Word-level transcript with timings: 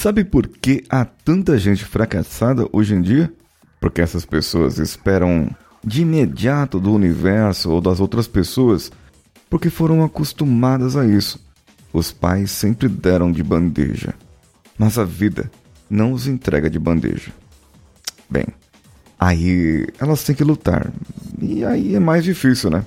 Sabe 0.00 0.24
por 0.24 0.48
que 0.48 0.82
há 0.88 1.04
tanta 1.04 1.58
gente 1.58 1.84
fracassada 1.84 2.66
hoje 2.72 2.94
em 2.94 3.02
dia? 3.02 3.30
Porque 3.78 4.00
essas 4.00 4.24
pessoas 4.24 4.78
esperam 4.78 5.54
de 5.84 6.00
imediato 6.00 6.80
do 6.80 6.90
universo 6.90 7.70
ou 7.70 7.82
das 7.82 8.00
outras 8.00 8.26
pessoas 8.26 8.90
porque 9.50 9.68
foram 9.68 10.02
acostumadas 10.02 10.96
a 10.96 11.04
isso. 11.04 11.38
Os 11.92 12.12
pais 12.12 12.50
sempre 12.50 12.88
deram 12.88 13.30
de 13.30 13.42
bandeja, 13.42 14.14
mas 14.78 14.96
a 14.96 15.04
vida 15.04 15.50
não 15.90 16.14
os 16.14 16.26
entrega 16.26 16.70
de 16.70 16.78
bandeja. 16.78 17.30
Bem, 18.30 18.46
aí 19.18 19.86
elas 19.98 20.24
têm 20.24 20.34
que 20.34 20.42
lutar, 20.42 20.90
e 21.38 21.62
aí 21.62 21.94
é 21.94 22.00
mais 22.00 22.24
difícil, 22.24 22.70
né? 22.70 22.86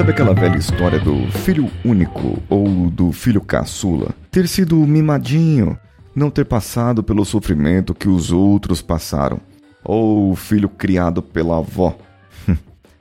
Sabe 0.00 0.12
aquela 0.12 0.32
velha 0.32 0.56
história 0.56 0.98
do 0.98 1.30
filho 1.30 1.70
único 1.84 2.42
ou 2.48 2.88
do 2.88 3.12
filho 3.12 3.42
caçula? 3.42 4.14
Ter 4.30 4.48
sido 4.48 4.74
mimadinho, 4.76 5.78
não 6.16 6.30
ter 6.30 6.46
passado 6.46 7.02
pelo 7.02 7.22
sofrimento 7.22 7.92
que 7.92 8.08
os 8.08 8.32
outros 8.32 8.80
passaram. 8.80 9.38
Ou 9.84 10.30
o 10.30 10.34
filho 10.34 10.70
criado 10.70 11.20
pela 11.20 11.58
avó, 11.58 11.98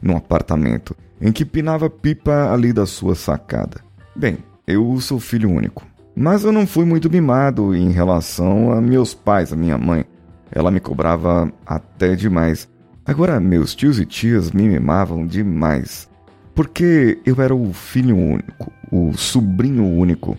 num 0.03 0.17
apartamento, 0.17 0.93
em 1.21 1.31
que 1.31 1.45
pinava 1.45 1.89
pipa 1.89 2.51
ali 2.51 2.73
da 2.73 2.85
sua 2.85 3.15
sacada. 3.15 3.79
Bem, 4.13 4.39
eu 4.67 4.99
sou 4.99 5.21
filho 5.21 5.49
único. 5.49 5.87
Mas 6.13 6.43
eu 6.43 6.51
não 6.51 6.67
fui 6.67 6.83
muito 6.83 7.09
mimado 7.09 7.73
em 7.73 7.91
relação 7.91 8.73
a 8.73 8.81
meus 8.81 9.13
pais, 9.13 9.53
a 9.53 9.55
minha 9.55 9.77
mãe. 9.77 10.03
Ela 10.51 10.69
me 10.69 10.81
cobrava 10.81 11.49
até 11.65 12.13
demais. 12.13 12.67
Agora, 13.05 13.39
meus 13.39 13.73
tios 13.73 14.01
e 14.01 14.05
tias 14.05 14.51
me 14.51 14.67
mimavam 14.67 15.25
demais. 15.25 16.08
Porque 16.53 17.19
eu 17.25 17.41
era 17.41 17.55
o 17.55 17.73
filho 17.73 18.15
único, 18.17 18.71
o 18.91 19.13
sobrinho 19.13 19.85
único, 19.85 20.37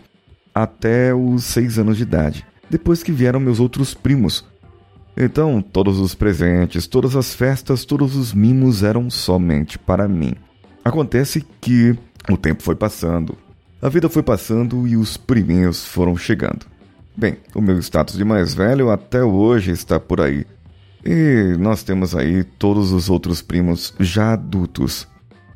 até 0.54 1.14
os 1.14 1.44
seis 1.44 1.78
anos 1.78 1.96
de 1.96 2.02
idade, 2.02 2.46
depois 2.68 3.02
que 3.02 3.12
vieram 3.12 3.40
meus 3.40 3.60
outros 3.60 3.94
primos. 3.94 4.44
Então, 5.16 5.60
todos 5.60 5.98
os 5.98 6.14
presentes, 6.14 6.86
todas 6.86 7.16
as 7.16 7.34
festas, 7.34 7.84
todos 7.84 8.16
os 8.16 8.32
mimos 8.32 8.82
eram 8.82 9.10
somente 9.10 9.78
para 9.78 10.08
mim. 10.08 10.34
Acontece 10.84 11.44
que 11.60 11.96
o 12.30 12.36
tempo 12.36 12.62
foi 12.62 12.74
passando, 12.74 13.36
a 13.82 13.88
vida 13.88 14.08
foi 14.08 14.22
passando 14.22 14.86
e 14.86 14.96
os 14.96 15.16
priminhos 15.16 15.86
foram 15.86 16.16
chegando. 16.16 16.66
Bem, 17.16 17.38
o 17.54 17.60
meu 17.60 17.78
status 17.78 18.16
de 18.16 18.24
mais 18.24 18.54
velho 18.54 18.90
até 18.90 19.22
hoje 19.22 19.70
está 19.72 19.98
por 19.98 20.20
aí. 20.20 20.46
E 21.04 21.56
nós 21.58 21.82
temos 21.82 22.14
aí 22.14 22.44
todos 22.44 22.92
os 22.92 23.08
outros 23.08 23.40
primos 23.40 23.94
já 23.98 24.34
adultos. 24.34 25.08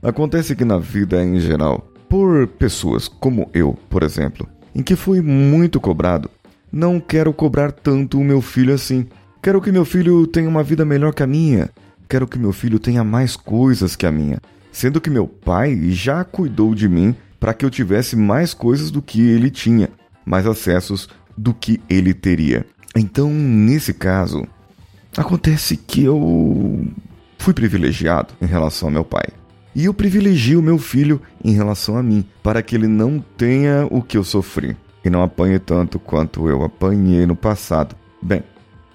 Acontece 0.05 0.55
que 0.55 0.66
na 0.66 0.77
vida 0.77 1.24
em 1.24 1.41
geral, 1.41 1.91
por 2.10 2.47
pessoas 2.47 3.08
como 3.08 3.48
eu, 3.55 3.72
por 3.88 4.02
exemplo, 4.02 4.46
em 4.74 4.83
que 4.83 4.94
fui 4.94 5.22
muito 5.22 5.80
cobrado, 5.80 6.30
não 6.70 7.00
quero 7.00 7.33
cobrar 7.33 7.72
tanto 7.72 8.19
o 8.20 8.24
meu 8.24 8.42
filho 8.42 8.74
assim. 8.74 9.06
Quero 9.42 9.62
que 9.62 9.72
meu 9.72 9.83
filho 9.86 10.27
tenha 10.27 10.46
uma 10.46 10.62
vida 10.62 10.84
melhor 10.84 11.14
que 11.14 11.22
a 11.22 11.27
minha. 11.27 11.70
Quero 12.06 12.27
que 12.28 12.38
meu 12.38 12.52
filho 12.52 12.78
tenha 12.78 13.02
mais 13.02 13.34
coisas 13.34 13.96
que 13.96 14.05
a 14.05 14.12
minha. 14.12 14.38
Sendo 14.70 15.00
que 15.00 15.08
meu 15.08 15.27
pai 15.27 15.91
já 15.91 16.22
cuidou 16.22 16.74
de 16.74 16.86
mim 16.86 17.16
para 17.41 17.55
que 17.55 17.64
eu 17.64 17.70
tivesse 17.70 18.14
mais 18.14 18.52
coisas 18.52 18.90
do 18.90 19.01
que 19.01 19.23
ele 19.23 19.51
tinha, 19.51 19.89
mais 20.27 20.46
acessos 20.46 21.08
do 21.34 21.55
que 21.55 21.80
ele 21.89 22.12
teria. 22.12 22.67
Então, 22.95 23.30
nesse 23.30 23.95
caso, 23.95 24.46
acontece 25.17 25.78
que 25.78 26.05
eu 26.05 26.86
fui 27.39 27.55
privilegiado 27.55 28.34
em 28.42 28.46
relação 28.46 28.89
ao 28.89 28.92
meu 28.92 29.05
pai. 29.05 29.28
E 29.74 29.86
eu 29.86 29.95
privilegio 29.95 30.62
meu 30.62 30.79
filho 30.79 31.20
em 31.42 31.52
relação 31.52 31.96
a 31.96 32.02
mim, 32.02 32.24
para 32.42 32.62
que 32.62 32.77
ele 32.77 32.86
não 32.86 33.18
tenha 33.36 33.89
o 33.90 34.01
que 34.01 34.17
eu 34.17 34.23
sofri 34.23 34.77
e 35.05 35.11
não 35.11 35.23
apanhe 35.23 35.58
tanto 35.58 35.98
quanto 35.98 36.48
eu 36.48 36.62
apanhei 36.62 37.27
no 37.27 37.35
passado. 37.35 37.96
Bem, 38.23 38.42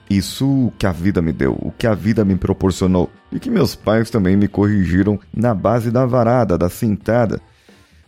isso 0.09 0.71
que 0.79 0.87
a 0.87 0.91
vida 0.91 1.21
me 1.21 1.31
deu, 1.31 1.53
o 1.61 1.71
que 1.71 1.85
a 1.85 1.93
vida 1.93 2.23
me 2.23 2.35
proporcionou 2.35 3.11
e 3.31 3.39
que 3.39 3.51
meus 3.51 3.75
pais 3.75 4.09
também 4.09 4.35
me 4.35 4.47
corrigiram 4.47 5.19
na 5.33 5.53
base 5.53 5.91
da 5.91 6.05
varada, 6.05 6.57
da 6.57 6.69
cintada 6.69 7.39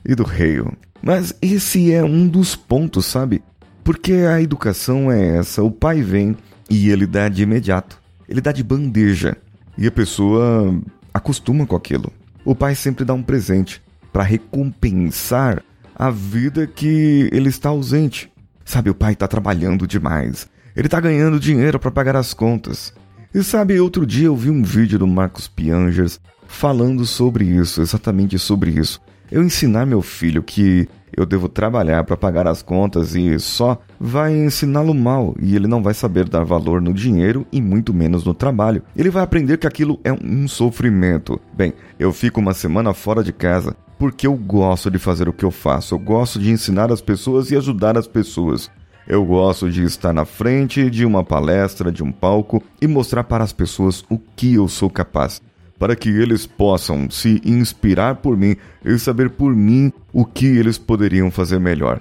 e 0.04 0.16
do 0.16 0.24
reio. 0.24 0.72
Mas 1.04 1.36
esse 1.42 1.92
é 1.92 2.04
um 2.04 2.28
dos 2.28 2.56
pontos, 2.56 3.06
sabe? 3.06 3.44
Porque 3.84 4.14
a 4.14 4.42
educação 4.42 5.12
é 5.12 5.38
essa: 5.38 5.62
o 5.62 5.72
pai 5.72 6.02
vem 6.02 6.38
e 6.70 6.90
ele 6.90 7.06
dá 7.06 7.28
de 7.28 7.44
imediato, 7.44 8.00
ele 8.30 8.42
dá 8.42 8.52
de 8.52 8.64
bandeja 8.64 9.36
e 9.78 9.86
a 9.86 9.92
pessoa 9.92 10.74
acostuma 11.14 11.66
com 11.66 11.76
aquilo. 11.76 12.12
O 12.44 12.56
pai 12.56 12.76
sempre 12.76 13.06
dá 13.06 13.14
um 13.14 13.22
presente 13.22 13.82
para 14.12 14.24
recompensar 14.24 15.64
a 15.96 16.10
vida 16.10 16.66
que 16.66 17.30
ele 17.32 17.50
está 17.50 17.70
ausente. 17.70 18.32
Sabe, 18.66 18.90
o 18.90 18.96
pai 18.96 19.14
está 19.14 19.28
trabalhando 19.28 19.86
demais. 19.86 20.50
Ele 20.76 20.88
está 20.88 21.00
ganhando 21.00 21.40
dinheiro 21.40 21.80
para 21.80 21.92
pagar 21.92 22.16
as 22.16 22.34
contas. 22.34 22.94
E 23.34 23.44
sabe, 23.44 23.80
outro 23.80 24.06
dia 24.06 24.28
eu 24.28 24.36
vi 24.36 24.50
um 24.50 24.64
vídeo 24.64 24.98
do 24.98 25.08
Marcos 25.08 25.48
Piangers 25.48 26.20
falando 26.48 27.06
sobre 27.06 27.46
isso, 27.46 27.82
exatamente 27.82 28.38
sobre 28.38 28.72
isso. 28.72 29.00
Eu 29.32 29.44
ensinar 29.44 29.86
meu 29.86 30.02
filho 30.02 30.44
que 30.44 30.88
eu 31.16 31.26
devo 31.26 31.50
trabalhar 31.50 32.04
para 32.04 32.18
pagar 32.18 32.48
as 32.48 32.62
contas 32.62 33.16
e 33.16 33.40
só 33.40 33.80
vai 34.00 34.34
ensiná-lo 34.34 34.94
mal 34.94 35.36
e 35.40 35.56
ele 35.56 35.68
não 35.68 35.84
vai 35.84 35.94
saber 35.94 36.28
dar 36.28 36.44
valor 36.44 36.82
no 36.82 36.94
dinheiro 36.94 37.46
e 37.52 37.62
muito 37.62 37.94
menos 37.94 38.24
no 38.24 38.34
trabalho. 38.34 38.84
Ele 38.96 39.10
vai 39.10 39.24
aprender 39.24 39.58
que 39.58 39.68
aquilo 39.68 40.00
é 40.04 40.12
um 40.12 40.48
sofrimento. 40.48 41.40
Bem, 41.54 41.74
eu 42.00 42.12
fico 42.12 42.40
uma 42.40 42.54
semana 42.54 42.94
fora 42.94 43.24
de 43.24 43.34
casa 43.34 43.76
porque 44.00 44.26
eu 44.26 44.36
gosto 44.36 44.90
de 44.90 44.98
fazer 44.98 45.30
o 45.30 45.34
que 45.34 45.46
eu 45.46 45.52
faço. 45.52 45.94
Eu 45.94 46.00
gosto 46.00 46.40
de 46.40 46.50
ensinar 46.50 46.92
as 46.92 47.02
pessoas 47.02 47.52
e 47.52 47.56
ajudar 47.56 47.98
as 47.98 48.08
pessoas. 48.08 48.72
Eu 49.08 49.26
gosto 49.26 49.70
de 49.70 49.84
estar 49.84 50.14
na 50.14 50.26
frente 50.26 50.90
de 50.90 51.06
uma 51.06 51.24
palestra, 51.24 51.92
de 51.92 52.04
um 52.04 52.12
palco 52.12 52.64
e 52.82 52.88
mostrar 52.88 53.24
para 53.24 53.44
as 53.44 53.52
pessoas 53.52 54.04
o 54.10 54.18
que 54.18 54.56
eu 54.56 54.68
sou 54.68 54.90
capaz 54.90 55.42
para 55.82 55.96
que 55.96 56.10
eles 56.10 56.46
possam 56.46 57.10
se 57.10 57.42
inspirar 57.44 58.18
por 58.18 58.38
mim 58.38 58.56
e 58.86 59.00
saber 59.00 59.32
por 59.32 59.56
mim 59.56 59.92
o 60.14 60.24
que 60.24 60.46
eles 60.46 60.78
poderiam 60.78 61.32
fazer 61.32 61.60
melhor. 61.60 62.00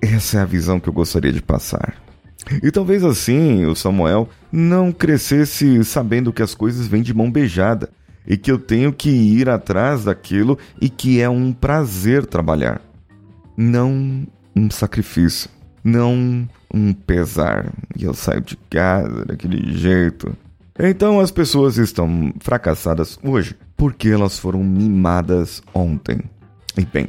Essa 0.00 0.38
é 0.38 0.42
a 0.42 0.44
visão 0.44 0.78
que 0.78 0.88
eu 0.88 0.92
gostaria 0.92 1.32
de 1.32 1.42
passar. 1.42 1.96
E 2.62 2.70
talvez 2.70 3.02
assim 3.02 3.66
o 3.66 3.74
Samuel 3.74 4.28
não 4.52 4.92
crescesse 4.92 5.82
sabendo 5.82 6.32
que 6.32 6.40
as 6.40 6.54
coisas 6.54 6.86
vêm 6.86 7.02
de 7.02 7.12
mão 7.12 7.28
beijada 7.28 7.90
e 8.24 8.36
que 8.36 8.48
eu 8.48 8.60
tenho 8.60 8.92
que 8.92 9.10
ir 9.10 9.48
atrás 9.48 10.04
daquilo 10.04 10.56
e 10.80 10.88
que 10.88 11.20
é 11.20 11.28
um 11.28 11.52
prazer 11.52 12.26
trabalhar, 12.26 12.80
não 13.56 14.24
um 14.54 14.70
sacrifício, 14.70 15.50
não 15.82 16.48
um 16.72 16.92
pesar. 16.92 17.72
E 17.98 18.04
eu 18.04 18.14
saio 18.14 18.40
de 18.40 18.56
casa 18.70 19.24
daquele 19.24 19.76
jeito, 19.76 20.32
então 20.78 21.20
as 21.20 21.30
pessoas 21.30 21.78
estão 21.78 22.32
fracassadas 22.40 23.18
hoje 23.22 23.56
porque 23.76 24.08
elas 24.08 24.38
foram 24.38 24.62
mimadas 24.64 25.62
ontem. 25.74 26.20
E 26.76 26.84
bem, 26.84 27.08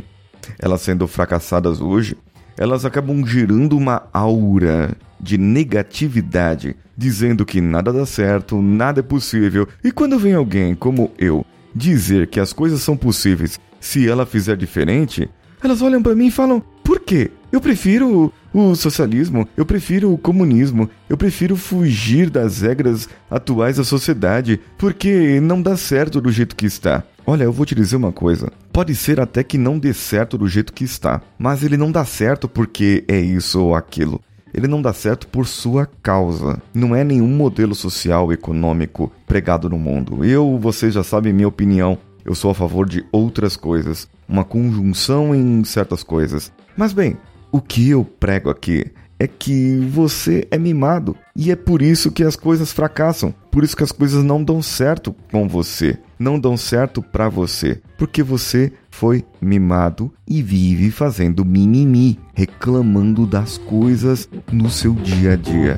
elas 0.60 0.82
sendo 0.82 1.08
fracassadas 1.08 1.82
hoje, 1.82 2.18
elas 2.58 2.86
acabam 2.86 3.26
gerando 3.26 3.78
uma 3.78 4.04
aura 4.14 4.96
de 5.20 5.38
negatividade, 5.38 6.76
dizendo 6.96 7.46
que 7.46 7.62
nada 7.62 7.92
dá 7.92 8.06
certo, 8.06 8.62
nada 8.62 9.00
é 9.00 9.04
possível. 9.04 9.68
E 9.84 9.92
quando 9.92 10.20
vem 10.20 10.34
alguém 10.34 10.76
como 10.76 11.12
eu 11.18 11.46
dizer 11.74 12.28
que 12.28 12.40
as 12.40 12.54
coisas 12.54 12.82
são 12.82 12.98
possíveis 12.98 13.60
se 13.80 14.10
ela 14.10 14.26
fizer 14.26 14.58
diferente, 14.58 15.30
elas 15.64 15.82
olham 15.82 16.02
para 16.02 16.16
mim 16.16 16.28
e 16.28 16.32
falam: 16.32 16.62
"Por 16.84 17.00
quê? 17.00 17.32
Eu 17.52 17.62
prefiro 17.62 18.34
o 18.58 18.76
socialismo, 18.76 19.48
eu 19.56 19.66
prefiro 19.66 20.12
o 20.12 20.18
comunismo, 20.18 20.90
eu 21.08 21.16
prefiro 21.16 21.56
fugir 21.56 22.30
das 22.30 22.62
regras 22.62 23.08
atuais 23.30 23.78
da 23.78 23.84
sociedade, 23.84 24.60
porque 24.78 25.40
não 25.40 25.62
dá 25.62 25.78
certo 25.78 26.20
do 26.20 26.32
jeito 26.32 26.56
que 26.56 26.66
está. 26.66 27.04
Olha, 27.26 27.44
eu 27.44 27.52
vou 27.52 27.66
te 27.66 27.76
dizer 27.76 27.98
uma 27.98 28.12
coisa. 28.12 28.52
Pode 28.74 28.96
ser 28.96 29.20
até 29.20 29.44
que 29.44 29.58
não 29.58 29.78
dê 29.78 29.94
certo 29.94 30.38
do 30.38 30.48
jeito 30.48 30.74
que 30.74 30.84
está, 30.84 31.22
mas 31.38 31.64
ele 31.64 31.78
não 31.78 31.92
dá 31.92 32.04
certo 32.04 32.48
porque 32.48 33.04
é 33.08 33.20
isso 33.20 33.62
ou 33.62 33.76
aquilo. 33.76 34.22
Ele 34.54 34.68
não 34.68 34.82
dá 34.82 34.92
certo 34.92 35.28
por 35.28 35.46
sua 35.46 35.88
causa. 36.02 36.60
Não 36.74 36.96
é 36.96 37.04
nenhum 37.04 37.28
modelo 37.28 37.76
social 37.76 38.32
econômico 38.34 39.12
pregado 39.28 39.70
no 39.70 39.78
mundo. 39.78 40.24
Eu, 40.26 40.58
vocês 40.58 40.94
já 40.94 41.04
sabem 41.04 41.34
minha 41.34 41.48
opinião. 41.48 41.98
Eu 42.26 42.34
sou 42.34 42.52
a 42.52 42.56
favor 42.56 42.88
de 42.90 43.06
outras 43.12 43.56
coisas, 43.56 44.08
uma 44.28 44.44
conjunção 44.44 45.34
em 45.36 45.64
certas 45.64 46.04
coisas. 46.04 46.52
Mas 46.76 46.92
bem, 46.92 47.18
o 47.52 47.62
que 47.62 47.90
eu 47.90 48.04
prego 48.04 48.50
aqui 48.50 48.86
é 49.20 49.28
que 49.28 49.78
você 49.90 50.48
é 50.52 50.58
mimado. 50.58 51.16
E 51.36 51.52
é 51.52 51.56
por 51.56 51.82
isso 51.82 52.12
que 52.12 52.24
as 52.24 52.36
coisas 52.36 52.72
fracassam. 52.72 53.34
Por 53.52 53.64
isso 53.64 53.76
que 53.76 53.84
as 53.84 53.92
coisas 53.92 54.24
não 54.24 54.44
dão 54.44 54.62
certo 54.62 55.16
com 55.32 55.48
você. 55.48 55.98
Não 56.20 56.40
dão 56.40 56.56
certo 56.56 57.02
para 57.02 57.30
você. 57.30 57.82
Porque 57.98 58.22
você 58.22 58.72
foi 58.92 59.26
mimado 59.42 60.12
e 60.28 60.42
vive 60.42 60.92
fazendo 60.92 61.46
mimimi, 61.46 62.20
reclamando 62.34 63.26
das 63.26 63.58
coisas 63.58 64.30
no 64.52 64.70
seu 64.70 64.94
dia 64.94 65.34
a 65.34 65.36
dia. 65.36 65.78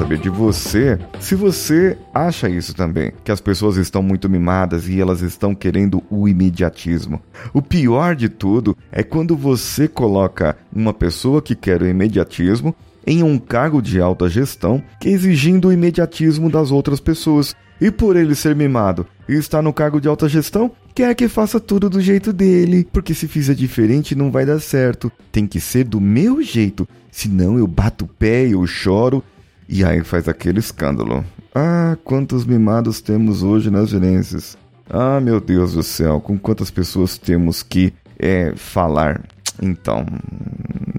Saber 0.00 0.18
de 0.18 0.30
você 0.30 0.98
se 1.20 1.34
você 1.34 1.94
acha 2.14 2.48
isso 2.48 2.74
também, 2.74 3.12
que 3.22 3.30
as 3.30 3.38
pessoas 3.38 3.76
estão 3.76 4.02
muito 4.02 4.30
mimadas 4.30 4.88
e 4.88 4.98
elas 4.98 5.20
estão 5.20 5.54
querendo 5.54 6.02
o 6.08 6.26
imediatismo. 6.26 7.20
O 7.52 7.60
pior 7.60 8.16
de 8.16 8.30
tudo 8.30 8.74
é 8.90 9.02
quando 9.02 9.36
você 9.36 9.86
coloca 9.86 10.56
uma 10.74 10.94
pessoa 10.94 11.42
que 11.42 11.54
quer 11.54 11.82
o 11.82 11.86
imediatismo 11.86 12.74
em 13.06 13.22
um 13.22 13.38
cargo 13.38 13.82
de 13.82 14.00
alta 14.00 14.26
gestão 14.26 14.82
que 14.98 15.10
é 15.10 15.12
exigindo 15.12 15.68
o 15.68 15.72
imediatismo 15.72 16.48
das 16.48 16.70
outras 16.70 16.98
pessoas. 16.98 17.54
E 17.78 17.90
por 17.90 18.16
ele 18.16 18.34
ser 18.34 18.56
mimado 18.56 19.06
e 19.28 19.34
estar 19.34 19.60
no 19.60 19.72
cargo 19.72 20.00
de 20.00 20.08
alta 20.08 20.30
gestão, 20.30 20.70
quer 20.94 21.14
que 21.14 21.28
faça 21.28 21.60
tudo 21.60 21.90
do 21.90 22.00
jeito 22.00 22.32
dele, 22.32 22.88
porque 22.90 23.12
se 23.12 23.28
fizer 23.28 23.54
diferente 23.54 24.14
não 24.14 24.30
vai 24.30 24.46
dar 24.46 24.60
certo. 24.60 25.12
Tem 25.30 25.46
que 25.46 25.60
ser 25.60 25.84
do 25.84 26.00
meu 26.00 26.42
jeito, 26.42 26.88
senão 27.10 27.58
eu 27.58 27.66
bato 27.66 28.06
o 28.06 28.08
pé, 28.08 28.48
eu 28.48 28.66
choro 28.66 29.22
e 29.70 29.84
aí 29.84 30.02
faz 30.02 30.26
aquele 30.28 30.58
escândalo. 30.58 31.24
Ah, 31.54 31.96
quantos 32.02 32.44
mimados 32.44 33.00
temos 33.00 33.44
hoje 33.44 33.70
nas 33.70 33.88
gerências. 33.88 34.58
Ah, 34.88 35.20
meu 35.20 35.40
Deus 35.40 35.74
do 35.74 35.84
céu, 35.84 36.20
com 36.20 36.36
quantas 36.36 36.72
pessoas 36.72 37.16
temos 37.16 37.62
que 37.62 37.94
é, 38.18 38.52
falar, 38.56 39.22
então, 39.62 40.04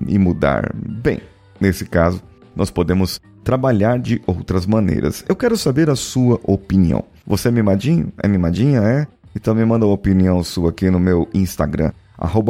e 0.08 0.18
mudar? 0.18 0.72
Bem, 0.74 1.20
nesse 1.60 1.84
caso, 1.86 2.24
nós 2.56 2.72
podemos 2.72 3.20
trabalhar 3.44 4.00
de 4.00 4.22
outras 4.26 4.66
maneiras. 4.66 5.26
Eu 5.28 5.36
quero 5.36 5.58
saber 5.58 5.90
a 5.90 5.96
sua 5.96 6.40
opinião. 6.44 7.04
Você 7.28 7.50
é 7.50 7.52
mimadinho? 7.52 8.14
É 8.24 8.28
mimadinha? 8.28 8.80
É? 8.80 9.06
Então 9.36 9.54
me 9.54 9.66
manda 9.66 9.86
a 9.86 9.90
opinião 9.90 10.42
sua 10.44 10.70
aqui 10.70 10.90
no 10.90 11.00
meu 11.00 11.28
Instagram, 11.34 11.92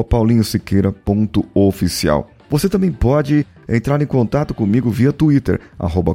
paulinhosiqueira.oficial. 0.07 2.29
Você 2.49 2.69
também 2.69 2.91
pode 2.91 3.47
entrar 3.71 4.01
em 4.01 4.05
contato 4.05 4.53
comigo 4.53 4.89
via 4.89 5.13
Twitter, 5.13 5.59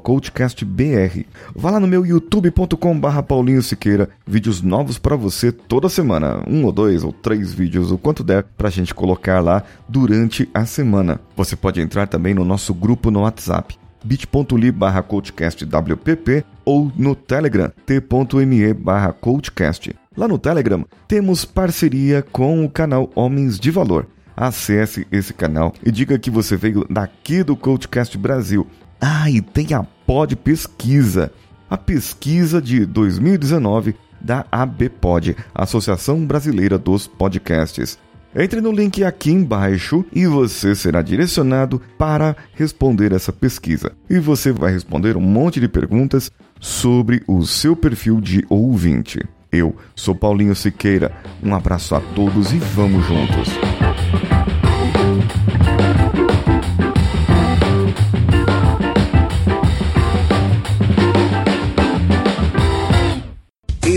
CoachCastBR. 0.02 1.26
Vá 1.54 1.70
lá 1.70 1.80
no 1.80 1.86
meu 1.86 2.04
youtube.com 2.04 3.00
Paulinho 3.26 3.62
Siqueira, 3.62 4.10
vídeos 4.26 4.60
novos 4.62 4.98
para 4.98 5.16
você 5.16 5.50
toda 5.50 5.88
semana, 5.88 6.42
um 6.46 6.64
ou 6.64 6.72
dois 6.72 7.02
ou 7.02 7.12
três 7.12 7.52
vídeos, 7.52 7.90
o 7.90 7.98
quanto 7.98 8.22
der 8.22 8.44
pra 8.56 8.70
gente 8.70 8.94
colocar 8.94 9.40
lá 9.40 9.62
durante 9.88 10.48
a 10.52 10.66
semana. 10.66 11.20
Você 11.36 11.56
pode 11.56 11.80
entrar 11.80 12.06
também 12.06 12.34
no 12.34 12.44
nosso 12.44 12.74
grupo 12.74 13.10
no 13.10 13.20
WhatsApp 13.22 13.76
bit.ly 14.04 14.70
barra 14.70 15.02
coachcastwpp 15.02 16.44
ou 16.64 16.92
no 16.96 17.14
Telegram 17.16 17.72
t.me 17.84 18.74
barra 18.74 19.12
coachcast. 19.12 19.96
Lá 20.16 20.28
no 20.28 20.38
Telegram 20.38 20.84
temos 21.08 21.44
parceria 21.44 22.22
com 22.22 22.64
o 22.64 22.70
canal 22.70 23.10
Homens 23.14 23.58
de 23.58 23.70
Valor 23.70 24.06
acesse 24.36 25.06
esse 25.10 25.32
canal 25.32 25.72
e 25.84 25.90
diga 25.90 26.18
que 26.18 26.30
você 26.30 26.56
veio 26.56 26.86
daqui 26.90 27.42
do 27.42 27.56
Coachcast 27.56 28.16
Brasil. 28.18 28.66
Ah, 29.00 29.30
e 29.30 29.40
tem 29.40 29.72
a 29.74 29.82
Pod 29.82 30.36
Pesquisa, 30.36 31.32
a 31.68 31.76
pesquisa 31.76 32.60
de 32.60 32.84
2019 32.84 33.94
da 34.20 34.46
ABPod, 34.50 35.36
Associação 35.54 36.24
Brasileira 36.24 36.78
dos 36.78 37.06
Podcasts. 37.06 37.98
Entre 38.34 38.60
no 38.60 38.70
link 38.70 39.02
aqui 39.02 39.30
embaixo 39.30 40.04
e 40.12 40.26
você 40.26 40.74
será 40.74 41.00
direcionado 41.00 41.80
para 41.96 42.36
responder 42.52 43.12
essa 43.12 43.32
pesquisa. 43.32 43.92
E 44.10 44.18
você 44.18 44.52
vai 44.52 44.72
responder 44.72 45.16
um 45.16 45.22
monte 45.22 45.58
de 45.58 45.68
perguntas 45.68 46.30
sobre 46.60 47.22
o 47.26 47.46
seu 47.46 47.74
perfil 47.74 48.20
de 48.20 48.44
ouvinte. 48.50 49.20
Eu 49.50 49.74
sou 49.94 50.14
Paulinho 50.14 50.54
Siqueira. 50.54 51.12
Um 51.42 51.54
abraço 51.54 51.94
a 51.94 52.00
todos 52.00 52.52
e 52.52 52.58
vamos 52.58 53.06
juntos. 53.06 53.65